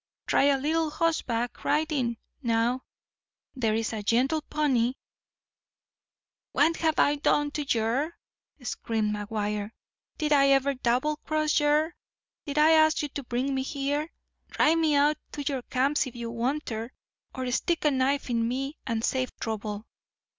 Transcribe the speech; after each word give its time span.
Try 0.25 0.45
a 0.45 0.57
little 0.57 0.89
hossback 0.89 1.63
riding 1.63 2.17
now. 2.41 2.81
There's 3.53 3.93
a 3.93 4.01
gentle 4.01 4.41
pony—" 4.41 4.93
"What've 6.53 6.97
I 6.97 7.17
done 7.17 7.51
to 7.51 7.61
yer?" 7.63 8.15
screamed 8.63 9.13
McGuire. 9.13 9.69
"Did 10.17 10.33
I 10.33 10.47
ever 10.47 10.73
doublecross 10.73 11.59
yer? 11.59 11.93
Did 12.47 12.57
I 12.57 12.71
ask 12.71 13.03
you 13.03 13.09
to 13.09 13.21
bring 13.23 13.53
me 13.53 13.61
here? 13.61 14.09
Drive 14.49 14.79
me 14.79 14.95
out 14.95 15.17
to 15.33 15.43
your 15.43 15.61
camps 15.61 16.07
if 16.07 16.15
you 16.15 16.31
wanter; 16.31 16.93
or 17.35 17.51
stick 17.51 17.85
a 17.85 17.91
knife 17.91 18.27
in 18.31 18.47
me 18.47 18.79
and 18.87 19.03
save 19.03 19.29
trouble. 19.39 19.85